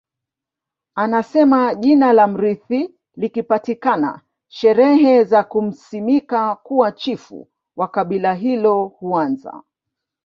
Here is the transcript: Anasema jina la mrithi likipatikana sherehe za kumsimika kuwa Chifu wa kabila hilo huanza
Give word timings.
Anasema 0.95 1.75
jina 1.75 2.13
la 2.13 2.27
mrithi 2.27 2.95
likipatikana 3.15 4.21
sherehe 4.47 5.23
za 5.23 5.43
kumsimika 5.43 6.55
kuwa 6.55 6.91
Chifu 6.91 7.47
wa 7.75 7.87
kabila 7.87 8.33
hilo 8.33 8.85
huanza 8.85 9.63